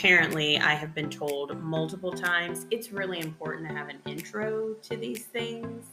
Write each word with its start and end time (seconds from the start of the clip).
apparently 0.00 0.58
I 0.58 0.72
have 0.72 0.94
been 0.94 1.10
told 1.10 1.62
multiple 1.62 2.10
times 2.10 2.64
it's 2.70 2.90
really 2.90 3.20
important 3.20 3.68
to 3.68 3.74
have 3.74 3.90
an 3.90 3.98
intro 4.06 4.72
to 4.80 4.96
these 4.96 5.24
things. 5.24 5.84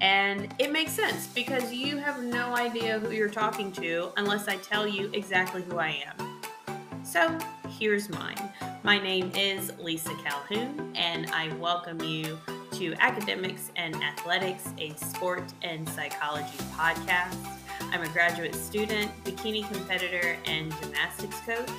And 0.00 0.52
it 0.58 0.72
makes 0.72 0.90
sense 0.90 1.28
because 1.28 1.72
you 1.72 1.96
have 1.98 2.20
no 2.20 2.56
idea 2.56 2.98
who 2.98 3.12
you're 3.12 3.28
talking 3.28 3.70
to 3.74 4.10
unless 4.16 4.48
I 4.48 4.56
tell 4.56 4.88
you 4.88 5.08
exactly 5.12 5.62
who 5.62 5.78
I 5.78 6.02
am. 6.04 7.04
So 7.04 7.38
here's 7.78 8.08
mine. 8.08 8.36
My 8.82 8.98
name 8.98 9.30
is 9.36 9.70
Lisa 9.78 10.16
Calhoun, 10.24 10.90
and 10.96 11.30
I 11.30 11.54
welcome 11.58 12.00
you 12.00 12.36
to 12.72 12.94
Academics 12.94 13.70
and 13.76 13.94
Athletics, 14.02 14.70
a 14.78 14.94
sport 14.94 15.44
and 15.62 15.88
psychology 15.90 16.58
podcast. 16.72 17.36
I'm 17.92 18.02
a 18.02 18.08
graduate 18.08 18.56
student, 18.56 19.12
bikini 19.22 19.64
competitor, 19.72 20.36
and 20.44 20.74
gymnastics 20.80 21.38
coach 21.42 21.70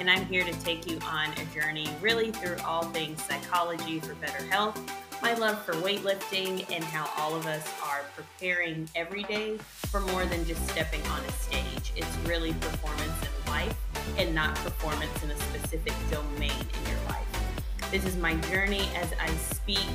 and 0.00 0.10
I'm 0.10 0.24
here 0.24 0.44
to 0.44 0.52
take 0.60 0.90
you 0.90 0.98
on 1.06 1.28
a 1.32 1.44
journey 1.54 1.86
really 2.00 2.32
through 2.32 2.56
all 2.64 2.84
things 2.84 3.22
psychology 3.22 4.00
for 4.00 4.14
better 4.14 4.42
health, 4.46 4.80
my 5.22 5.34
love 5.34 5.62
for 5.62 5.74
weightlifting, 5.74 6.64
and 6.72 6.82
how 6.82 7.10
all 7.18 7.36
of 7.36 7.46
us 7.46 7.68
are 7.84 8.00
preparing 8.16 8.88
every 8.96 9.24
day 9.24 9.58
for 9.58 10.00
more 10.00 10.24
than 10.24 10.46
just 10.46 10.66
stepping 10.70 11.02
on 11.08 11.20
a 11.22 11.32
stage. 11.32 11.92
It's 11.94 12.16
really 12.26 12.54
performance 12.54 13.12
in 13.22 13.52
life 13.52 13.76
and 14.16 14.34
not 14.34 14.54
performance 14.56 15.22
in 15.22 15.30
a 15.32 15.36
specific 15.36 15.92
domain 16.10 16.50
in 16.50 16.90
your 16.90 17.00
life. 17.06 17.90
This 17.90 18.06
is 18.06 18.16
my 18.16 18.34
journey 18.50 18.88
as 18.96 19.12
I 19.20 19.28
speak, 19.34 19.86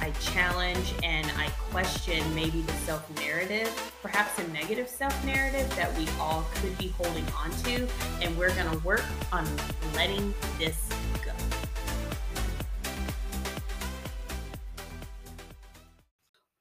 I 0.00 0.10
challenge, 0.20 0.92
and 1.02 1.30
I 1.36 1.48
question 1.70 2.22
maybe 2.34 2.60
the 2.62 2.72
self 2.72 3.08
narrative, 3.16 3.68
perhaps 4.02 4.38
a 4.38 4.48
negative 4.48 4.88
self 4.88 5.24
narrative 5.24 5.68
that 5.76 5.96
we 5.96 6.06
all 6.20 6.46
could 6.54 6.76
be 6.78 6.88
holding 6.88 7.24
on 7.38 7.50
to. 7.64 7.88
And 8.22 8.36
we're 8.36 8.54
going 8.54 8.70
to 8.70 8.78
work 8.84 9.04
on 9.32 9.46
letting 9.94 10.34
this 10.58 10.88
go. 11.24 11.32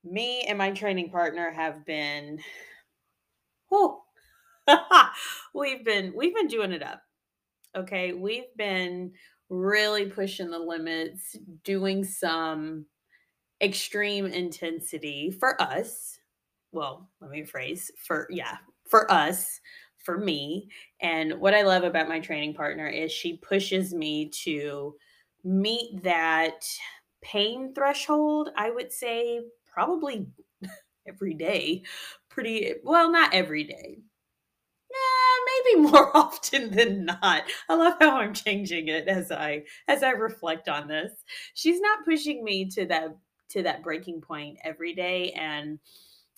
Me 0.04 0.46
and 0.48 0.58
my 0.58 0.72
training 0.72 1.10
partner 1.10 1.52
have 1.52 1.86
been, 1.86 2.40
whew, 3.70 4.00
we've 5.54 5.84
been 5.84 6.14
we've 6.16 6.36
been 6.36 6.48
doing 6.48 6.72
it 6.72 6.84
up. 6.84 7.02
Okay, 7.76 8.14
we've 8.14 8.56
been 8.56 9.14
really 9.50 10.06
pushing 10.06 10.50
the 10.50 10.60
limits, 10.60 11.36
doing 11.64 12.04
some 12.04 12.86
extreme 13.64 14.26
intensity 14.26 15.32
for 15.32 15.60
us. 15.62 16.20
Well, 16.72 17.10
let 17.22 17.32
me 17.32 17.44
phrase 17.44 17.92
for, 17.98 18.28
yeah, 18.30 18.58
for 18.90 19.12
us, 19.12 19.60
for 19.98 20.18
me. 20.18 20.70
And 21.02 21.40
what 21.40 21.54
I 21.54 21.62
love 21.62 21.84
about 21.84 22.10
my 22.10 22.20
training 22.20 22.54
partner 22.56 22.88
is 22.88 23.12
she 23.12 23.38
pushes 23.38 23.94
me 23.94 24.30
to 24.44 24.96
meet 25.44 26.04
that 26.04 26.66
pain 27.22 27.74
threshold, 27.74 28.50
I 28.58 28.70
would 28.70 28.92
say 28.92 29.42
probably 29.66 30.28
every 31.08 31.34
day. 31.34 31.84
Pretty 32.30 32.74
well, 32.84 33.12
not 33.12 33.34
every 33.34 33.64
day, 33.64 34.00
maybe 35.46 35.82
more 35.90 36.16
often 36.16 36.72
than 36.72 37.06
not. 37.06 37.44
I 37.70 37.76
love 37.76 37.96
how 38.00 38.18
I'm 38.18 38.34
changing 38.34 38.88
it 38.88 39.08
as 39.08 39.32
I 39.32 39.64
as 39.88 40.04
I 40.04 40.12
reflect 40.12 40.70
on 40.70 40.88
this. 40.88 41.12
She's 41.54 41.80
not 41.80 42.06
pushing 42.06 42.44
me 42.44 42.70
to 42.72 42.86
that 42.88 43.16
to 43.54 43.64
that 43.64 43.84
breaking 43.84 44.22
point 44.22 44.58
every 44.64 44.94
day 44.94 45.32
and 45.32 45.80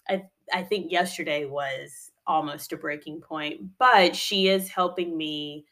I 0.07 0.23
I 0.53 0.63
think 0.63 0.91
yesterday 0.91 1.45
was 1.45 2.11
almost 2.27 2.73
a 2.73 2.77
breaking 2.77 3.21
point, 3.21 3.61
but 3.77 4.15
she 4.15 4.47
is 4.47 4.69
helping 4.69 5.17
me 5.17 5.65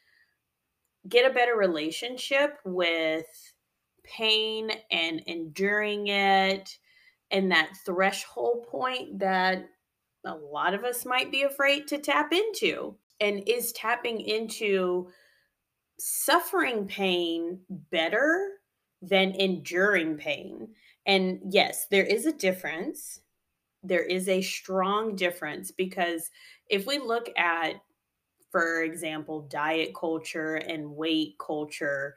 get 1.08 1.30
a 1.30 1.34
better 1.34 1.56
relationship 1.56 2.58
with 2.64 3.26
pain 4.02 4.70
and 4.90 5.22
enduring 5.26 6.08
it 6.08 6.78
and 7.30 7.50
that 7.50 7.76
threshold 7.84 8.66
point 8.68 9.18
that 9.18 9.68
a 10.24 10.34
lot 10.34 10.74
of 10.74 10.84
us 10.84 11.04
might 11.04 11.30
be 11.30 11.42
afraid 11.42 11.86
to 11.88 11.98
tap 11.98 12.32
into 12.32 12.96
and 13.20 13.42
is 13.46 13.72
tapping 13.72 14.20
into 14.20 15.08
suffering 15.98 16.86
pain 16.86 17.60
better 17.90 18.48
than 19.02 19.32
enduring 19.32 20.16
pain. 20.16 20.68
And 21.06 21.40
yes, 21.50 21.86
there 21.90 22.04
is 22.04 22.26
a 22.26 22.32
difference. 22.32 23.20
There 23.82 24.04
is 24.04 24.28
a 24.28 24.40
strong 24.40 25.16
difference 25.16 25.70
because 25.70 26.30
if 26.68 26.86
we 26.86 26.98
look 26.98 27.28
at, 27.36 27.74
for 28.50 28.82
example, 28.82 29.42
diet 29.42 29.94
culture 29.94 30.56
and 30.56 30.96
weight 30.96 31.36
culture, 31.38 32.16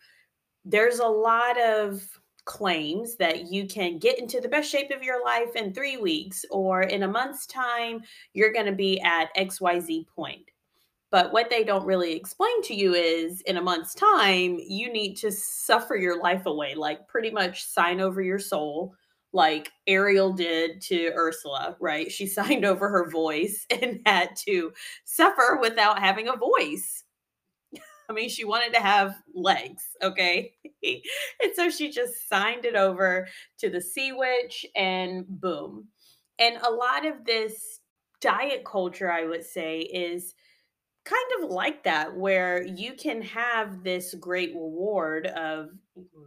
there's 0.64 1.00
a 1.00 1.08
lot 1.08 1.60
of 1.60 2.08
claims 2.48 3.18
that 3.18 3.52
you 3.52 3.68
can 3.68 4.00
get 4.00 4.18
into 4.18 4.40
the 4.40 4.48
best 4.48 4.72
shape 4.72 4.90
of 4.92 5.04
your 5.04 5.24
life 5.24 5.56
in 5.56 5.74
three 5.74 5.98
weeks 5.98 6.46
or 6.50 6.82
in 6.84 7.04
a 7.04 7.08
month's 7.08 7.46
time, 7.46 8.02
you're 8.34 8.54
going 8.54 8.66
to 8.66 8.72
be 8.72 9.00
at 9.02 9.36
XYZ 9.36 10.08
point. 10.08 10.46
But 11.10 11.32
what 11.32 11.50
they 11.50 11.64
don't 11.64 11.86
really 11.86 12.14
explain 12.14 12.62
to 12.64 12.74
you 12.74 12.94
is 12.94 13.42
in 13.42 13.58
a 13.58 13.62
month's 13.62 13.94
time, 13.94 14.60
you 14.60 14.92
need 14.92 15.16
to 15.18 15.32
suffer 15.32 15.96
your 15.96 16.22
life 16.22 16.46
away, 16.46 16.76
like 16.76 17.08
pretty 17.08 17.32
much 17.32 17.66
sign 17.66 18.02
over 18.02 18.22
your 18.22 18.40
soul, 18.40 18.94
like 19.32 19.72
Ariel 19.88 20.34
did 20.34 20.82
to 20.82 21.14
Ursula, 21.16 21.78
right? 21.80 22.12
She 22.12 22.28
signed 22.28 22.66
over 22.66 22.90
her 22.90 23.10
voice 23.10 23.66
and 23.82 24.02
had 24.06 24.36
to 24.48 24.74
suffer 25.06 25.58
without 25.62 26.00
having 26.00 26.28
a 26.28 26.36
voice. 26.36 27.04
I 28.10 28.14
mean, 28.14 28.30
she 28.30 28.46
wanted 28.46 28.74
to 28.74 28.82
have 28.82 29.16
legs, 29.34 29.84
okay? 30.02 30.54
and 30.84 31.52
so 31.56 31.70
she 31.70 31.92
just 31.92 32.30
signed 32.30 32.64
it 32.64 32.76
over 32.76 33.28
to 33.60 33.70
the 33.70 33.82
sea 33.82 34.14
witch 34.14 34.66
and 34.76 35.26
boom. 35.28 35.88
And 36.40 36.58
a 36.58 36.72
lot 36.72 37.06
of 37.06 37.26
this 37.26 37.82
diet 38.22 38.64
culture, 38.66 39.12
I 39.12 39.26
would 39.26 39.44
say, 39.44 39.80
is 39.80 40.34
kind 41.08 41.44
of 41.44 41.50
like 41.50 41.84
that 41.84 42.18
where 42.18 42.62
you 42.66 42.94
can 42.94 43.22
have 43.22 43.82
this 43.82 44.14
great 44.16 44.54
reward 44.54 45.26
of 45.28 45.70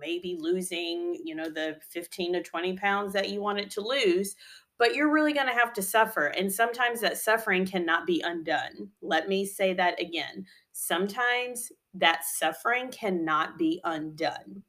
maybe 0.01 0.39
losing 0.41 1.21
you 1.23 1.35
know 1.35 1.51
the 1.51 1.77
15 1.91 2.33
to 2.33 2.43
20 2.43 2.77
pounds 2.79 3.13
that 3.13 3.29
you 3.29 3.43
wanted 3.43 3.71
to 3.71 3.83
lose 3.83 4.37
but 4.79 4.95
you're 4.95 5.13
really 5.13 5.35
going 5.35 5.47
to 5.47 5.53
have 5.53 5.75
to 5.75 5.83
suffer 5.83 6.29
and 6.29 6.51
sometimes 6.51 7.03
that 7.03 7.19
suffering 7.19 7.67
cannot 7.67 8.07
be 8.07 8.23
undone. 8.25 8.89
Let 9.03 9.29
me 9.29 9.45
say 9.45 9.75
that 9.75 10.01
again 10.01 10.47
sometimes 10.73 11.71
that 11.93 12.25
suffering 12.25 12.91
cannot 12.91 13.59
be 13.59 13.83
undone. 13.85 14.63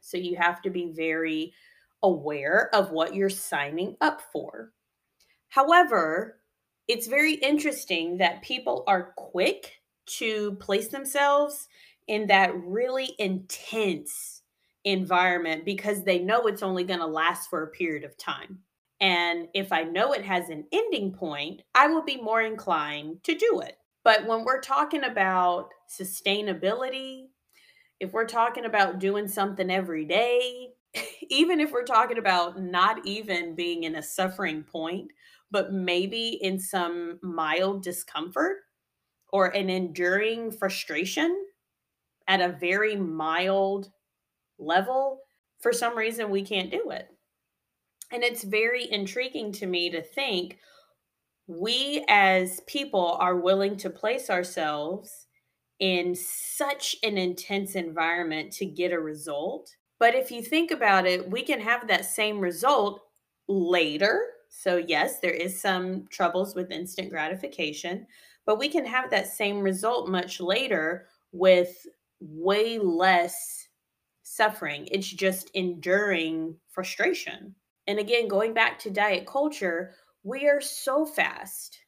So 0.00 0.16
you 0.16 0.36
have 0.36 0.62
to 0.62 0.70
be 0.70 0.92
very 0.94 1.52
aware 2.00 2.70
of 2.72 2.92
what 2.92 3.16
you're 3.16 3.28
signing 3.28 3.96
up 4.00 4.22
for. 4.32 4.70
However 5.48 6.38
it's 6.88 7.06
very 7.06 7.34
interesting 7.34 8.18
that 8.18 8.42
people 8.42 8.84
are 8.86 9.12
quick 9.16 9.80
to 10.06 10.52
place 10.54 10.88
themselves 10.88 11.68
in 12.06 12.28
that 12.28 12.54
really 12.54 13.14
intense 13.18 14.42
environment 14.84 15.64
because 15.64 16.04
they 16.04 16.20
know 16.20 16.46
it's 16.46 16.62
only 16.62 16.84
going 16.84 17.00
to 17.00 17.06
last 17.06 17.50
for 17.50 17.62
a 17.62 17.70
period 17.70 18.04
of 18.04 18.16
time. 18.16 18.60
And 19.00 19.48
if 19.52 19.72
I 19.72 19.82
know 19.82 20.12
it 20.12 20.24
has 20.24 20.48
an 20.48 20.64
ending 20.72 21.12
point, 21.12 21.62
I 21.74 21.88
will 21.88 22.04
be 22.04 22.16
more 22.16 22.40
inclined 22.40 23.22
to 23.24 23.34
do 23.34 23.60
it. 23.60 23.76
But 24.04 24.26
when 24.26 24.44
we're 24.44 24.60
talking 24.60 25.04
about 25.04 25.70
sustainability, 25.90 27.24
if 27.98 28.12
we're 28.12 28.26
talking 28.26 28.64
about 28.64 29.00
doing 29.00 29.26
something 29.26 29.70
every 29.70 30.04
day, 30.04 30.68
even 31.28 31.60
if 31.60 31.72
we're 31.72 31.84
talking 31.84 32.18
about 32.18 32.62
not 32.62 33.04
even 33.04 33.56
being 33.56 33.82
in 33.82 33.96
a 33.96 34.02
suffering 34.02 34.62
point, 34.62 35.10
but 35.50 35.72
maybe 35.72 36.38
in 36.42 36.58
some 36.58 37.18
mild 37.22 37.82
discomfort 37.82 38.58
or 39.32 39.46
an 39.48 39.70
enduring 39.70 40.50
frustration 40.50 41.46
at 42.28 42.40
a 42.40 42.56
very 42.60 42.96
mild 42.96 43.90
level, 44.58 45.20
for 45.60 45.72
some 45.72 45.96
reason 45.96 46.30
we 46.30 46.42
can't 46.42 46.70
do 46.70 46.90
it. 46.90 47.08
And 48.12 48.22
it's 48.22 48.44
very 48.44 48.90
intriguing 48.90 49.52
to 49.52 49.66
me 49.66 49.90
to 49.90 50.02
think 50.02 50.58
we 51.46 52.04
as 52.08 52.60
people 52.66 53.16
are 53.20 53.36
willing 53.36 53.76
to 53.78 53.90
place 53.90 54.30
ourselves 54.30 55.26
in 55.78 56.14
such 56.14 56.96
an 57.02 57.18
intense 57.18 57.74
environment 57.74 58.52
to 58.52 58.66
get 58.66 58.92
a 58.92 58.98
result. 58.98 59.70
But 59.98 60.14
if 60.14 60.30
you 60.30 60.42
think 60.42 60.70
about 60.70 61.06
it, 61.06 61.30
we 61.30 61.42
can 61.42 61.60
have 61.60 61.88
that 61.88 62.06
same 62.06 62.40
result 62.40 63.02
later 63.48 64.20
so, 64.48 64.76
yes, 64.76 65.20
there 65.20 65.32
is 65.32 65.60
some 65.60 66.06
troubles 66.08 66.54
with 66.54 66.70
instant 66.70 67.10
gratification, 67.10 68.06
but 68.44 68.58
we 68.58 68.68
can 68.68 68.84
have 68.84 69.10
that 69.10 69.28
same 69.28 69.60
result 69.60 70.08
much 70.08 70.40
later 70.40 71.06
with 71.32 71.86
way 72.20 72.78
less 72.78 73.68
suffering. 74.22 74.88
It's 74.90 75.10
just 75.10 75.50
enduring 75.54 76.56
frustration. 76.70 77.54
And 77.86 77.98
again, 77.98 78.28
going 78.28 78.54
back 78.54 78.78
to 78.80 78.90
diet 78.90 79.26
culture, 79.26 79.94
we 80.22 80.48
are 80.48 80.60
so 80.60 81.06
fast. 81.06 81.78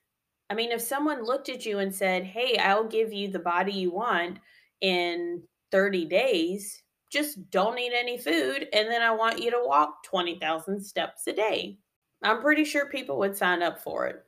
I 0.50 0.54
mean, 0.54 0.70
if 0.70 0.80
someone 0.80 1.24
looked 1.24 1.48
at 1.48 1.66
you 1.66 1.78
and 1.78 1.94
said, 1.94 2.24
Hey, 2.24 2.56
I'll 2.58 2.86
give 2.86 3.12
you 3.12 3.28
the 3.28 3.38
body 3.38 3.72
you 3.72 3.90
want 3.90 4.38
in 4.80 5.42
30 5.72 6.06
days, 6.06 6.82
just 7.10 7.50
don't 7.50 7.78
eat 7.78 7.92
any 7.94 8.18
food. 8.18 8.68
And 8.72 8.88
then 8.88 9.02
I 9.02 9.10
want 9.10 9.42
you 9.42 9.50
to 9.50 9.62
walk 9.64 10.04
20,000 10.04 10.80
steps 10.80 11.26
a 11.26 11.32
day. 11.32 11.78
I'm 12.22 12.40
pretty 12.40 12.64
sure 12.64 12.86
people 12.86 13.18
would 13.18 13.36
sign 13.36 13.62
up 13.62 13.82
for 13.82 14.06
it. 14.06 14.24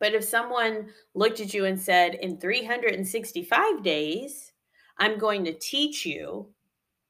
But 0.00 0.14
if 0.14 0.24
someone 0.24 0.90
looked 1.14 1.40
at 1.40 1.54
you 1.54 1.64
and 1.64 1.80
said, 1.80 2.14
in 2.16 2.38
365 2.38 3.82
days, 3.82 4.52
I'm 4.98 5.18
going 5.18 5.44
to 5.44 5.52
teach 5.52 6.06
you 6.06 6.48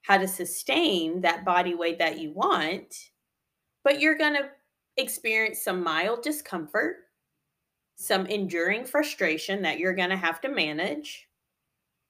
how 0.02 0.18
to 0.18 0.28
sustain 0.28 1.20
that 1.20 1.44
body 1.44 1.74
weight 1.74 1.98
that 1.98 2.18
you 2.18 2.32
want, 2.32 2.94
but 3.84 4.00
you're 4.00 4.16
going 4.16 4.34
to 4.34 4.48
experience 4.96 5.62
some 5.62 5.82
mild 5.82 6.22
discomfort, 6.22 6.96
some 7.96 8.26
enduring 8.26 8.84
frustration 8.84 9.62
that 9.62 9.78
you're 9.78 9.94
going 9.94 10.10
to 10.10 10.16
have 10.16 10.40
to 10.40 10.48
manage, 10.48 11.28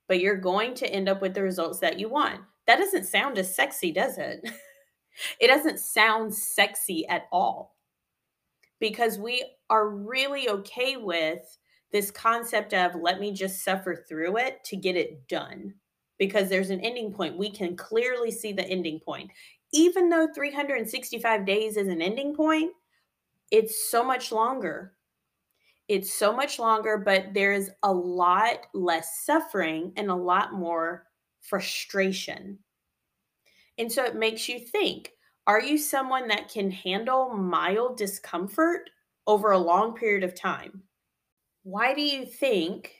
but 0.06 0.20
you're 0.20 0.36
going 0.36 0.74
to 0.74 0.88
end 0.88 1.08
up 1.08 1.20
with 1.20 1.34
the 1.34 1.42
results 1.42 1.80
that 1.80 1.98
you 1.98 2.08
want. 2.08 2.40
That 2.66 2.78
doesn't 2.78 3.06
sound 3.06 3.38
as 3.38 3.54
sexy, 3.54 3.92
does 3.92 4.18
it? 4.18 4.48
it 5.40 5.48
doesn't 5.48 5.78
sound 5.78 6.34
sexy 6.34 7.06
at 7.08 7.26
all 7.32 7.76
because 8.80 9.18
we 9.18 9.44
are 9.70 9.88
really 9.88 10.48
okay 10.48 10.96
with 10.96 11.58
this 11.90 12.10
concept 12.10 12.74
of 12.74 12.94
let 12.94 13.20
me 13.20 13.32
just 13.32 13.64
suffer 13.64 14.04
through 14.08 14.36
it 14.38 14.62
to 14.64 14.76
get 14.76 14.96
it 14.96 15.26
done 15.28 15.74
because 16.18 16.48
there's 16.48 16.70
an 16.70 16.80
ending 16.80 17.12
point. 17.12 17.38
We 17.38 17.50
can 17.50 17.76
clearly 17.76 18.30
see 18.30 18.52
the 18.52 18.66
ending 18.66 19.00
point. 19.00 19.30
Even 19.72 20.08
though 20.08 20.28
365 20.34 21.46
days 21.46 21.76
is 21.76 21.88
an 21.88 22.02
ending 22.02 22.34
point, 22.34 22.72
it's 23.50 23.90
so 23.90 24.04
much 24.04 24.32
longer. 24.32 24.92
It's 25.88 26.12
so 26.12 26.34
much 26.34 26.58
longer, 26.58 26.98
but 26.98 27.32
there's 27.32 27.70
a 27.82 27.92
lot 27.92 28.66
less 28.74 29.24
suffering 29.24 29.92
and 29.96 30.10
a 30.10 30.14
lot 30.14 30.52
more 30.52 31.06
frustration. 31.40 32.58
And 33.78 33.90
so 33.90 34.04
it 34.04 34.16
makes 34.16 34.48
you 34.48 34.58
think 34.58 35.12
are 35.46 35.62
you 35.62 35.78
someone 35.78 36.28
that 36.28 36.50
can 36.50 36.70
handle 36.70 37.30
mild 37.30 37.96
discomfort 37.96 38.90
over 39.26 39.52
a 39.52 39.58
long 39.58 39.94
period 39.94 40.22
of 40.22 40.34
time? 40.34 40.82
Why 41.62 41.94
do 41.94 42.02
you 42.02 42.26
think 42.26 42.92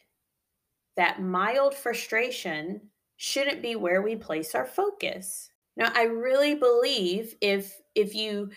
that 0.97 1.21
mild 1.21 1.75
frustration 1.75 2.81
shouldn't 3.17 3.61
be 3.61 3.77
where 3.77 4.01
we 4.01 4.17
place 4.17 4.55
our 4.55 4.65
focus? 4.65 5.51
Now, 5.77 5.93
I 5.95 6.05
really 6.05 6.55
believe 6.55 7.35
if 7.41 7.81
if 7.95 8.15
you 8.15 8.51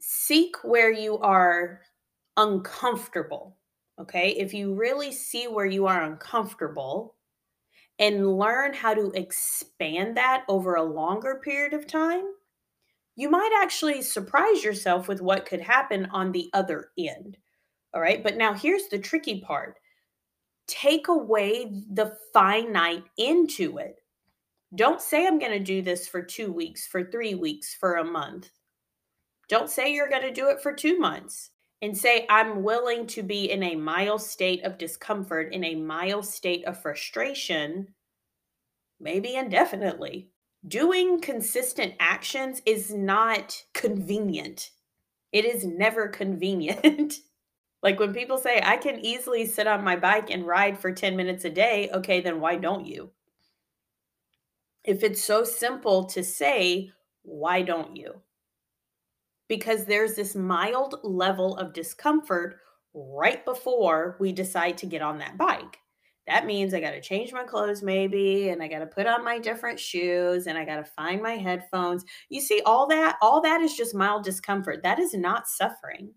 seek 0.00 0.56
where 0.64 0.92
you 0.92 1.18
are 1.18 1.82
uncomfortable, 2.36 3.58
okay? 4.00 4.30
If 4.30 4.52
you 4.52 4.74
really 4.74 5.12
see 5.12 5.46
where 5.46 5.66
you 5.66 5.86
are 5.86 6.02
uncomfortable 6.02 7.14
and 8.00 8.38
learn 8.38 8.72
how 8.72 8.94
to 8.94 9.12
expand 9.14 10.16
that 10.16 10.44
over 10.48 10.74
a 10.74 10.82
longer 10.82 11.40
period 11.44 11.74
of 11.74 11.86
time, 11.86 12.24
you 13.14 13.30
might 13.30 13.52
actually 13.62 14.00
surprise 14.00 14.64
yourself 14.64 15.06
with 15.06 15.20
what 15.20 15.44
could 15.44 15.60
happen 15.60 16.06
on 16.06 16.32
the 16.32 16.48
other 16.54 16.90
end. 16.98 17.36
All 17.92 18.00
right. 18.00 18.22
But 18.22 18.38
now 18.38 18.54
here's 18.54 18.88
the 18.88 18.98
tricky 18.98 19.40
part 19.40 19.76
take 20.66 21.08
away 21.08 21.70
the 21.92 22.16
finite 22.32 23.04
into 23.18 23.78
it. 23.78 23.96
Don't 24.76 25.00
say, 25.00 25.26
I'm 25.26 25.40
going 25.40 25.50
to 25.50 25.58
do 25.58 25.82
this 25.82 26.06
for 26.06 26.22
two 26.22 26.52
weeks, 26.52 26.86
for 26.86 27.10
three 27.10 27.34
weeks, 27.34 27.74
for 27.74 27.96
a 27.96 28.04
month. 28.04 28.50
Don't 29.48 29.68
say 29.68 29.92
you're 29.92 30.08
going 30.08 30.22
to 30.22 30.32
do 30.32 30.48
it 30.48 30.62
for 30.62 30.72
two 30.72 30.96
months 30.96 31.50
and 31.82 31.96
say, 31.96 32.26
I'm 32.28 32.62
willing 32.62 33.06
to 33.08 33.22
be 33.22 33.50
in 33.50 33.62
a 33.62 33.76
mild 33.76 34.22
state 34.22 34.64
of 34.64 34.78
discomfort, 34.78 35.52
in 35.52 35.64
a 35.64 35.74
mild 35.74 36.26
state 36.26 36.64
of 36.66 36.80
frustration, 36.80 37.94
maybe 39.00 39.34
indefinitely 39.34 40.28
doing 40.66 41.20
consistent 41.20 41.94
actions 41.98 42.60
is 42.66 42.92
not 42.92 43.64
convenient. 43.72 44.70
It 45.32 45.44
is 45.44 45.64
never 45.64 46.08
convenient. 46.08 47.14
like 47.82 47.98
when 47.98 48.12
people 48.12 48.38
say, 48.38 48.60
I 48.62 48.76
can 48.76 49.00
easily 49.00 49.46
sit 49.46 49.66
on 49.66 49.84
my 49.84 49.96
bike 49.96 50.30
and 50.30 50.46
ride 50.46 50.78
for 50.78 50.92
10 50.92 51.16
minutes 51.16 51.44
a 51.44 51.50
day, 51.50 51.90
okay, 51.94 52.20
then 52.20 52.40
why 52.40 52.56
don't 52.56 52.86
you? 52.86 53.10
If 54.84 55.02
it's 55.02 55.22
so 55.22 55.44
simple 55.44 56.04
to 56.06 56.24
say, 56.24 56.92
why 57.22 57.62
don't 57.62 57.96
you? 57.96 58.20
Because 59.50 59.84
there's 59.84 60.14
this 60.14 60.34
mild 60.34 60.98
level 61.02 61.58
of 61.58 61.74
discomfort 61.74 62.56
right 62.94 63.44
before 63.44 64.16
we 64.18 64.32
decide 64.32 64.78
to 64.78 64.86
get 64.86 65.02
on 65.02 65.18
that 65.18 65.36
bike 65.36 65.78
that 66.30 66.46
means 66.46 66.72
I 66.72 66.80
got 66.80 66.92
to 66.92 67.00
change 67.00 67.32
my 67.32 67.42
clothes 67.42 67.82
maybe 67.82 68.50
and 68.50 68.62
I 68.62 68.68
got 68.68 68.78
to 68.78 68.86
put 68.86 69.08
on 69.08 69.24
my 69.24 69.40
different 69.40 69.80
shoes 69.80 70.46
and 70.46 70.56
I 70.56 70.64
got 70.64 70.76
to 70.76 70.84
find 70.84 71.20
my 71.20 71.32
headphones. 71.32 72.04
You 72.28 72.40
see 72.40 72.62
all 72.64 72.86
that 72.86 73.16
all 73.20 73.40
that 73.40 73.60
is 73.60 73.74
just 73.74 73.96
mild 73.96 74.22
discomfort. 74.22 74.84
That 74.84 75.00
is 75.00 75.12
not 75.12 75.48
suffering. 75.48 76.14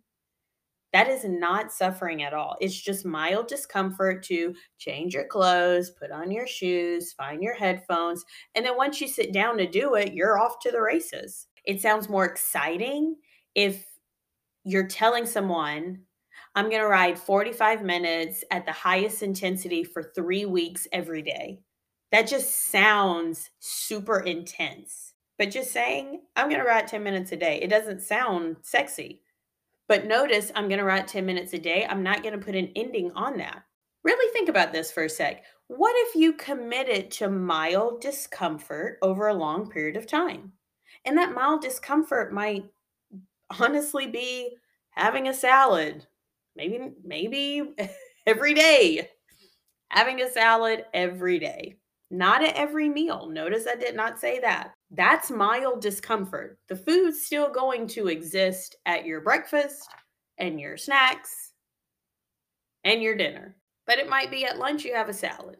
That 0.91 1.07
is 1.07 1.25
not 1.25 1.71
suffering 1.71 2.21
at 2.21 2.36
all. 2.36 2.56
It's 2.62 2.79
just 2.79 3.07
mild 3.07 3.47
discomfort 3.47 4.24
to 4.25 4.53
change 4.77 5.15
your 5.15 5.25
clothes, 5.25 5.89
put 5.89 6.12
on 6.12 6.29
your 6.29 6.45
shoes, 6.45 7.13
find 7.13 7.41
your 7.41 7.56
headphones, 7.56 8.24
and 8.53 8.63
then 8.63 8.77
once 8.77 9.01
you 9.01 9.07
sit 9.07 9.33
down 9.33 9.57
to 9.57 9.65
do 9.68 9.95
it, 9.95 10.13
you're 10.13 10.38
off 10.39 10.59
to 10.62 10.71
the 10.71 10.81
races. 10.81 11.47
It 11.65 11.81
sounds 11.81 12.10
more 12.10 12.25
exciting 12.25 13.15
if 13.56 13.86
you're 14.63 14.88
telling 14.88 15.25
someone 15.25 16.01
I'm 16.56 16.69
going 16.69 16.81
to 16.81 16.88
ride 16.88 17.18
45 17.18 17.83
minutes 17.83 18.44
at 18.51 18.65
the 18.65 18.71
highest 18.71 19.24
intensity 19.24 19.83
for 19.83 20.12
three 20.15 20.45
weeks 20.45 20.88
every 20.92 21.21
day. 21.21 21.62
That 22.12 22.27
just 22.27 22.71
sounds 22.71 23.50
super 23.60 24.19
intense. 24.19 25.13
But 25.39 25.51
just 25.51 25.71
saying, 25.71 26.21
I'm 26.36 26.48
going 26.48 26.62
to 26.62 26.68
ride 26.68 26.88
10 26.88 27.04
minutes 27.04 27.31
a 27.31 27.36
day, 27.36 27.60
it 27.62 27.69
doesn't 27.69 28.01
sound 28.01 28.57
sexy. 28.62 29.21
But 29.88 30.06
notice 30.06 30.51
I'm 30.56 30.68
going 30.68 30.80
to 30.80 30.86
ride 30.86 31.07
10 31.07 31.25
minutes 31.25 31.54
a 31.54 31.60
day. 31.60 31.86
I'm 31.89 32.04
not 32.04 32.24
going 32.24 32.38
to 32.38 32.45
put 32.45 32.56
an 32.56 32.71
ending 32.75 33.12
on 33.13 33.38
that. 33.38 33.63
Really 34.04 34.31
think 34.31 34.48
about 34.48 34.71
this 34.71 34.92
for 34.92 35.04
a 35.04 35.10
sec. 35.10 35.44
What 35.68 35.95
if 36.07 36.15
you 36.15 36.33
committed 36.33 37.10
to 37.12 37.30
mild 37.30 38.01
discomfort 38.01 39.00
over 39.01 39.27
a 39.27 39.33
long 39.33 39.69
period 39.69 39.98
of 39.98 40.07
time? 40.07 40.54
And 41.06 41.18
that 41.18 41.34
mild 41.34 41.62
discomfort 41.62 42.34
might 42.34 42.66
honestly 43.60 44.07
be 44.07 44.56
having 44.92 45.28
a 45.28 45.34
salad, 45.34 46.06
maybe 46.56 46.92
maybe 47.04 47.74
every 48.28 48.54
day. 48.54 49.10
Having 49.90 50.22
a 50.22 50.31
salad 50.31 50.86
every 50.94 51.38
day 51.38 51.75
not 52.10 52.44
at 52.44 52.56
every 52.56 52.90
meal. 52.90 53.28
Notice 53.28 53.66
i 53.68 53.75
did 53.75 53.95
not 53.95 54.19
say 54.19 54.40
that. 54.40 54.74
That's 54.91 55.32
mild 55.32 55.82
discomfort. 55.82 56.60
The 56.67 56.75
food's 56.75 57.25
still 57.25 57.51
going 57.51 57.88
to 57.88 58.08
exist 58.08 58.75
at 58.86 59.06
your 59.06 59.22
breakfast 59.22 59.88
and 60.38 60.60
your 60.60 60.77
snacks 60.77 61.53
and 62.84 63.01
your 63.01 63.15
dinner 63.15 63.56
but 63.86 64.00
it 64.00 64.10
might 64.10 64.32
be 64.32 64.46
at 64.46 64.58
lunch 64.58 64.84
you 64.84 64.94
have 64.94 65.10
a 65.10 65.13
salad 65.13 65.58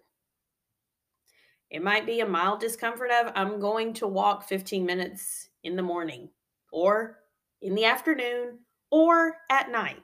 it 1.74 1.84
might 1.84 2.06
be 2.06 2.22
a 2.22 2.26
mild 2.26 2.62
discomfort 2.62 3.12
of 3.12 3.34
i'm 3.36 3.60
going 3.60 3.94
to 3.94 4.08
walk 4.08 4.48
15 4.48 4.86
minutes 4.86 5.50
in 5.64 5.76
the 5.76 5.84
morning 5.84 6.30
or 6.72 7.20
in 7.62 7.76
the 7.76 7.84
afternoon 7.86 8.60
or 8.92 9.36
at 9.50 9.70
night 9.70 10.04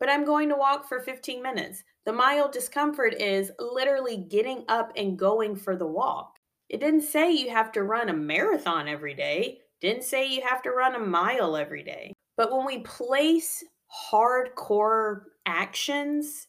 but 0.00 0.08
I'm 0.08 0.24
going 0.24 0.48
to 0.48 0.56
walk 0.56 0.88
for 0.88 0.98
15 0.98 1.42
minutes. 1.42 1.84
The 2.06 2.12
mild 2.12 2.52
discomfort 2.52 3.14
is 3.20 3.52
literally 3.60 4.16
getting 4.16 4.64
up 4.66 4.92
and 4.96 5.18
going 5.18 5.54
for 5.54 5.76
the 5.76 5.86
walk. 5.86 6.36
It 6.70 6.80
didn't 6.80 7.02
say 7.02 7.30
you 7.30 7.50
have 7.50 7.70
to 7.72 7.82
run 7.82 8.08
a 8.08 8.14
marathon 8.14 8.88
every 8.88 9.14
day, 9.14 9.58
didn't 9.80 10.04
say 10.04 10.26
you 10.26 10.40
have 10.42 10.62
to 10.62 10.70
run 10.70 10.94
a 10.94 11.00
mile 11.00 11.56
every 11.56 11.82
day. 11.82 12.14
But 12.36 12.50
when 12.50 12.64
we 12.64 12.78
place 12.78 13.62
hardcore 14.10 15.22
actions, 15.44 16.46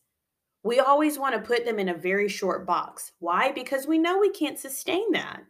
we 0.64 0.80
always 0.80 1.18
want 1.18 1.36
to 1.36 1.42
put 1.42 1.66
them 1.66 1.80
in 1.80 1.90
a 1.90 1.94
very 1.94 2.28
short 2.28 2.66
box. 2.66 3.12
Why? 3.20 3.52
Because 3.52 3.88
we 3.88 3.98
know 3.98 4.20
we 4.20 4.30
can't 4.30 4.60
sustain 4.60 5.12
that. 5.14 5.42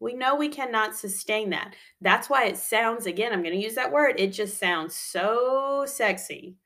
We 0.00 0.14
know 0.14 0.34
we 0.34 0.48
cannot 0.48 0.96
sustain 0.96 1.50
that. 1.50 1.74
That's 2.00 2.28
why 2.28 2.46
it 2.46 2.56
sounds, 2.56 3.06
again, 3.06 3.32
I'm 3.32 3.42
going 3.42 3.54
to 3.54 3.62
use 3.62 3.76
that 3.76 3.92
word, 3.92 4.18
it 4.18 4.32
just 4.32 4.58
sounds 4.58 4.94
so 4.96 5.84
sexy 5.86 6.56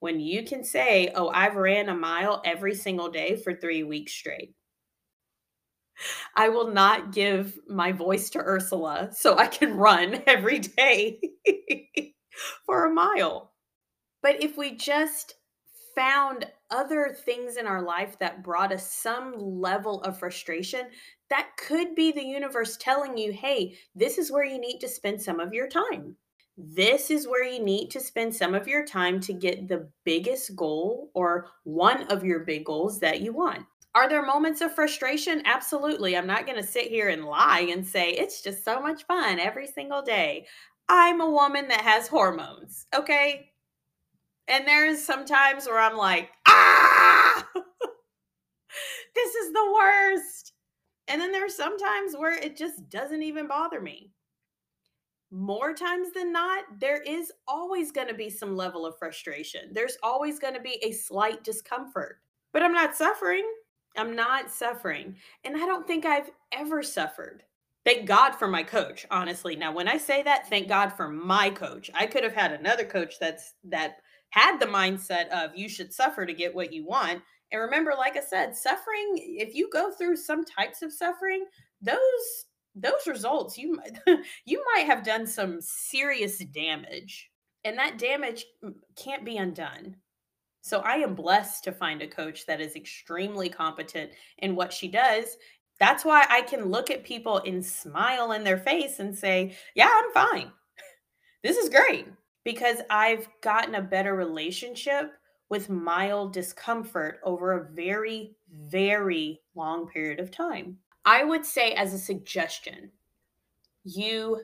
when 0.00 0.18
you 0.18 0.42
can 0.42 0.64
say, 0.64 1.12
Oh, 1.14 1.28
I've 1.28 1.54
ran 1.54 1.88
a 1.88 1.94
mile 1.94 2.42
every 2.44 2.74
single 2.74 3.08
day 3.08 3.36
for 3.36 3.54
three 3.54 3.84
weeks 3.84 4.12
straight. 4.12 4.54
I 6.34 6.48
will 6.48 6.72
not 6.72 7.12
give 7.12 7.56
my 7.68 7.92
voice 7.92 8.28
to 8.30 8.40
Ursula 8.40 9.10
so 9.12 9.38
I 9.38 9.46
can 9.46 9.76
run 9.76 10.22
every 10.26 10.58
day 10.58 11.20
for 12.66 12.86
a 12.86 12.92
mile. 12.92 13.52
But 14.22 14.42
if 14.42 14.56
we 14.56 14.76
just 14.76 15.36
found 15.94 16.46
other 16.70 17.16
things 17.24 17.56
in 17.56 17.66
our 17.66 17.82
life 17.82 18.18
that 18.18 18.42
brought 18.42 18.72
us 18.72 18.90
some 18.90 19.34
level 19.38 20.02
of 20.02 20.18
frustration, 20.18 20.86
that 21.30 21.48
could 21.56 21.94
be 21.94 22.12
the 22.12 22.24
universe 22.24 22.76
telling 22.76 23.16
you, 23.16 23.32
hey, 23.32 23.76
this 23.94 24.18
is 24.18 24.32
where 24.32 24.44
you 24.44 24.58
need 24.58 24.78
to 24.80 24.88
spend 24.88 25.20
some 25.20 25.40
of 25.40 25.52
your 25.52 25.68
time 25.68 26.16
this 26.56 27.10
is 27.10 27.26
where 27.26 27.44
you 27.44 27.62
need 27.62 27.90
to 27.90 28.00
spend 28.00 28.34
some 28.34 28.54
of 28.54 28.68
your 28.68 28.84
time 28.84 29.20
to 29.20 29.32
get 29.32 29.68
the 29.68 29.88
biggest 30.04 30.54
goal 30.54 31.10
or 31.14 31.48
one 31.64 32.02
of 32.04 32.24
your 32.24 32.40
big 32.40 32.64
goals 32.64 33.00
that 33.00 33.20
you 33.20 33.32
want. 33.32 33.64
Are 33.94 34.08
there 34.08 34.24
moments 34.24 34.60
of 34.60 34.74
frustration? 34.74 35.42
Absolutely. 35.44 36.16
I'm 36.16 36.26
not 36.26 36.46
going 36.46 36.58
to 36.58 36.66
sit 36.66 36.86
here 36.86 37.08
and 37.08 37.24
lie 37.24 37.68
and 37.70 37.86
say 37.86 38.10
it's 38.10 38.42
just 38.42 38.64
so 38.64 38.80
much 38.80 39.04
fun 39.04 39.38
every 39.38 39.66
single 39.66 40.02
day. 40.02 40.46
I'm 40.88 41.20
a 41.20 41.30
woman 41.30 41.68
that 41.68 41.82
has 41.82 42.08
hormones, 42.08 42.86
okay? 42.94 43.51
And 44.52 44.68
there's 44.68 45.02
sometimes 45.02 45.66
where 45.66 45.78
I'm 45.78 45.96
like, 45.96 46.28
ah, 46.46 47.48
this 49.14 49.34
is 49.34 49.50
the 49.50 49.72
worst. 49.74 50.52
And 51.08 51.18
then 51.18 51.32
there's 51.32 51.56
sometimes 51.56 52.14
where 52.14 52.36
it 52.36 52.54
just 52.54 52.90
doesn't 52.90 53.22
even 53.22 53.48
bother 53.48 53.80
me. 53.80 54.12
More 55.30 55.72
times 55.72 56.12
than 56.12 56.32
not, 56.32 56.64
there 56.78 57.00
is 57.00 57.32
always 57.48 57.92
going 57.92 58.08
to 58.08 58.14
be 58.14 58.28
some 58.28 58.54
level 58.54 58.84
of 58.84 58.98
frustration. 58.98 59.70
There's 59.72 59.96
always 60.02 60.38
going 60.38 60.52
to 60.52 60.60
be 60.60 60.78
a 60.82 60.92
slight 60.92 61.42
discomfort, 61.42 62.18
but 62.52 62.62
I'm 62.62 62.74
not 62.74 62.94
suffering. 62.94 63.50
I'm 63.96 64.14
not 64.14 64.50
suffering. 64.50 65.16
And 65.44 65.56
I 65.56 65.60
don't 65.60 65.86
think 65.86 66.04
I've 66.04 66.30
ever 66.52 66.82
suffered. 66.82 67.42
Thank 67.86 68.06
God 68.06 68.32
for 68.32 68.48
my 68.48 68.62
coach, 68.62 69.06
honestly. 69.10 69.56
Now, 69.56 69.72
when 69.72 69.88
I 69.88 69.96
say 69.96 70.22
that, 70.24 70.50
thank 70.50 70.68
God 70.68 70.90
for 70.90 71.08
my 71.08 71.48
coach. 71.48 71.90
I 71.94 72.04
could 72.04 72.22
have 72.22 72.34
had 72.34 72.52
another 72.52 72.84
coach 72.84 73.14
that's 73.18 73.54
that 73.64 73.96
had 74.32 74.58
the 74.58 74.66
mindset 74.66 75.28
of 75.28 75.54
you 75.54 75.68
should 75.68 75.92
suffer 75.92 76.26
to 76.26 76.32
get 76.32 76.54
what 76.54 76.72
you 76.72 76.84
want. 76.84 77.22
And 77.52 77.60
remember, 77.60 77.92
like 77.96 78.16
I 78.16 78.22
said, 78.22 78.56
suffering, 78.56 79.12
if 79.16 79.54
you 79.54 79.68
go 79.70 79.90
through 79.92 80.16
some 80.16 80.44
types 80.44 80.82
of 80.82 80.92
suffering, 80.92 81.44
those 81.80 81.98
those 82.74 83.06
results 83.06 83.58
you 83.58 83.78
you 84.46 84.64
might 84.74 84.86
have 84.86 85.04
done 85.04 85.26
some 85.26 85.60
serious 85.60 86.38
damage 86.38 87.30
and 87.64 87.76
that 87.76 87.98
damage 87.98 88.46
mm, 88.64 88.72
can't 88.96 89.26
be 89.26 89.36
undone. 89.36 89.96
So 90.62 90.78
i 90.80 90.94
am 90.94 91.14
blessed 91.14 91.64
to 91.64 91.72
find 91.72 92.00
a 92.00 92.06
coach 92.06 92.46
that 92.46 92.62
is 92.62 92.74
extremely 92.74 93.50
competent 93.50 94.12
in 94.38 94.56
what 94.56 94.72
she 94.72 94.88
does. 94.88 95.36
That's 95.78 96.06
why 96.06 96.24
i 96.30 96.40
can 96.40 96.70
look 96.70 96.90
at 96.90 97.04
people 97.04 97.42
and 97.44 97.64
smile 97.64 98.32
in 98.32 98.44
their 98.44 98.58
face 98.58 98.98
and 98.98 99.14
say 99.14 99.54
yeah 99.74 99.90
i'm 99.92 100.12
fine. 100.14 100.52
This 101.42 101.58
is 101.58 101.68
great 101.68 102.06
because 102.44 102.78
I've 102.90 103.28
gotten 103.42 103.74
a 103.74 103.82
better 103.82 104.14
relationship 104.14 105.12
with 105.48 105.68
mild 105.68 106.32
discomfort 106.32 107.20
over 107.24 107.52
a 107.52 107.72
very, 107.72 108.34
very 108.50 109.40
long 109.54 109.86
period 109.86 110.18
of 110.18 110.30
time. 110.30 110.78
I 111.04 111.24
would 111.24 111.44
say, 111.44 111.72
as 111.72 111.92
a 111.92 111.98
suggestion, 111.98 112.90
you 113.84 114.40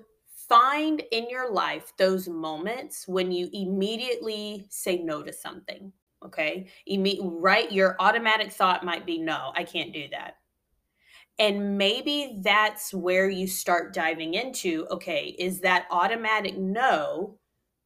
find 0.48 1.02
in 1.12 1.28
your 1.28 1.52
life 1.52 1.92
those 1.98 2.28
moments 2.28 3.06
when 3.06 3.30
you 3.30 3.48
immediately 3.52 4.66
say 4.70 4.98
no 4.98 5.22
to 5.22 5.32
something. 5.32 5.92
Okay. 6.24 6.68
Imme- 6.90 7.20
right. 7.22 7.70
Your 7.70 7.96
automatic 8.00 8.52
thought 8.52 8.84
might 8.84 9.06
be, 9.06 9.18
no, 9.18 9.52
I 9.54 9.64
can't 9.64 9.92
do 9.92 10.08
that. 10.10 10.34
And 11.38 11.78
maybe 11.78 12.40
that's 12.42 12.92
where 12.92 13.28
you 13.28 13.46
start 13.46 13.94
diving 13.94 14.34
into 14.34 14.86
okay, 14.90 15.36
is 15.38 15.60
that 15.60 15.86
automatic 15.90 16.58
no 16.58 17.38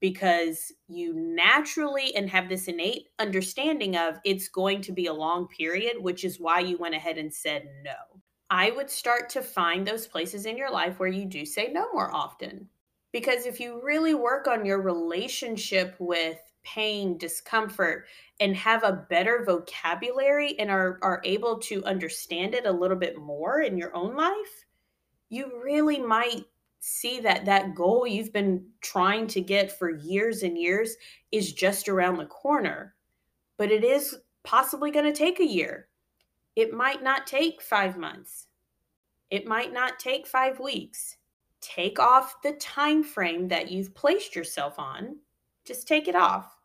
because 0.03 0.73
you 0.89 1.15
naturally 1.15 2.13
and 2.17 2.29
have 2.29 2.49
this 2.49 2.67
innate 2.67 3.07
understanding 3.21 3.97
of 3.97 4.19
it's 4.25 4.49
going 4.49 4.83
to 4.83 4.91
be 4.91 5.07
a 5.07 5.15
long 5.15 5.47
period, 5.47 5.95
which 6.01 6.25
is 6.25 6.41
why 6.41 6.59
you 6.59 6.77
went 6.77 6.97
ahead 6.97 7.19
and 7.19 7.33
said 7.33 7.69
no. 7.85 8.21
I 8.51 8.73
would 8.73 8.91
start 8.91 9.31
to 9.31 9.43
find 9.43 9.87
those 9.87 10.09
places 10.09 10.45
in 10.45 10.57
your 10.57 10.73
life 10.73 10.99
where 10.99 11.09
you 11.09 11.25
do 11.25 11.47
say 11.47 11.71
no 11.73 11.87
more 11.93 12.13
often. 12.13 12.69
Because 13.13 13.47
if 13.47 13.61
you 13.61 13.81
really 13.81 14.15
work 14.17 14.49
on 14.49 14.67
your 14.67 14.83
relationship 14.83 15.95
with 16.01 16.39
pain, 16.65 17.17
discomfort, 17.17 18.07
and 18.41 18.57
have 18.57 18.83
a 18.83 19.07
better 19.09 19.45
vocabulary 19.47 20.59
and 20.59 20.69
are, 20.69 20.99
are 21.03 21.23
able 21.25 21.61
to 21.61 21.85
understand 21.85 22.55
it 22.57 22.67
a 22.67 22.73
little 22.73 22.97
bit 22.97 23.19
more 23.19 23.61
in 23.61 23.79
your 23.79 23.95
own 23.95 24.17
life, 24.17 24.65
you 25.29 25.63
really 25.63 26.01
might 26.01 26.43
see 26.85 27.21
that 27.21 27.45
that 27.45 27.77
goal 27.77 28.09
you've 28.09 28.33
been 28.33 28.67
trying 28.81 29.29
to 29.29 29.41
get 29.41 29.71
for 29.71 29.89
years 29.89 30.43
and 30.43 30.59
years 30.59 30.97
is 31.31 31.53
just 31.53 31.89
around 31.89 32.17
the 32.17 32.27
corner. 32.27 32.97
But 33.57 33.71
it 33.71 33.85
is 33.85 34.17
possibly 34.43 34.91
going 34.91 35.05
to 35.05 35.13
take 35.13 35.39
a 35.39 35.47
year. 35.47 35.87
It 36.57 36.73
might 36.73 37.01
not 37.01 37.29
take 37.29 37.63
5 37.63 37.97
months. 37.97 38.49
It 39.31 39.47
might 39.47 39.73
not 39.73 40.01
take 40.01 40.27
5 40.27 40.59
weeks. 40.59 41.19
Take 41.61 42.01
off 42.01 42.43
the 42.43 42.55
time 42.55 43.05
frame 43.05 43.47
that 43.47 43.71
you've 43.71 43.95
placed 43.95 44.35
yourself 44.35 44.77
on. 44.81 45.19
Just 45.65 45.87
take 45.87 46.09
it 46.09 46.17
off. 46.17 46.59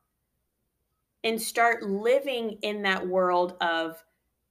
And 1.24 1.39
start 1.39 1.83
living 1.83 2.57
in 2.63 2.81
that 2.81 3.07
world 3.07 3.55
of 3.62 4.03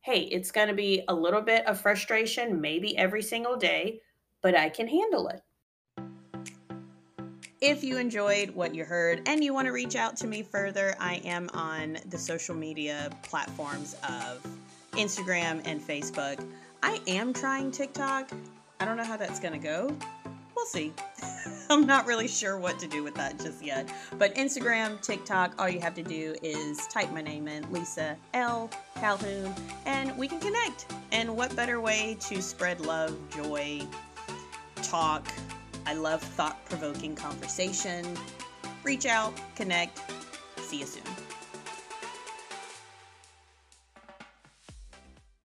hey, 0.02 0.20
it's 0.20 0.52
going 0.52 0.68
to 0.68 0.75
be 0.75 1.02
a 1.08 1.14
little 1.14 1.42
bit 1.42 1.66
of 1.66 1.80
frustration 1.80 2.61
maybe 2.61 2.96
every 2.96 3.23
single 3.23 3.56
day, 3.56 4.00
but 4.40 4.56
I 4.56 4.68
can 4.68 4.87
handle 4.87 5.26
it. 5.26 5.40
If 7.63 7.83
you 7.83 7.97
enjoyed 7.97 8.51
what 8.51 8.75
you 8.75 8.85
heard 8.85 9.23
and 9.27 9.43
you 9.43 9.55
want 9.55 9.65
to 9.65 9.73
reach 9.73 9.97
out 9.97 10.15
to 10.19 10.27
me 10.27 10.43
further, 10.43 10.95
I 11.01 11.23
am 11.25 11.49
on 11.55 11.97
the 12.11 12.19
social 12.19 12.55
media 12.55 13.09
platforms 13.23 13.97
of 14.07 14.47
Instagram 14.93 15.63
and 15.65 15.81
Facebook. 15.81 16.47
I 16.83 17.01
am 17.07 17.33
trying 17.33 17.71
TikTok. 17.71 18.31
I 18.79 18.85
don't 18.85 18.99
know 18.99 19.05
how 19.05 19.17
that's 19.17 19.41
going 19.41 19.55
to 19.55 19.59
go. 19.59 19.97
We'll 20.55 20.67
see. 20.67 20.93
I'm 21.71 21.87
not 21.87 22.05
really 22.07 22.29
sure 22.29 22.59
what 22.59 22.79
to 22.79 22.87
do 22.87 23.03
with 23.03 23.15
that 23.15 23.39
just 23.39 23.65
yet. 23.65 23.91
But 24.19 24.35
Instagram, 24.35 25.01
TikTok, 25.01 25.55
all 25.59 25.69
you 25.69 25.81
have 25.81 25.95
to 25.95 26.03
do 26.03 26.37
is 26.43 26.87
type 26.89 27.11
my 27.11 27.23
name 27.23 27.49
in, 27.49 27.71
Lisa 27.73 28.19
L. 28.35 28.69
Calhoun, 28.97 29.55
and 29.87 30.17
we 30.19 30.29
can 30.29 30.41
connect. 30.41 30.93
And 31.11 31.35
what 31.35 31.57
better 31.57 31.81
way 31.81 32.19
to 32.21 32.43
spread 32.43 32.83
love, 32.83 33.17
joy, 33.31 33.81
talk, 34.83 35.27
I 35.87 35.95
love 35.95 36.21
thought 36.21 36.64
provoking 36.66 37.14
conversation. 37.14 38.05
Reach 38.83 39.07
out, 39.07 39.33
connect. 39.55 40.00
See 40.61 40.81
you 40.81 40.87
soon. 40.87 41.25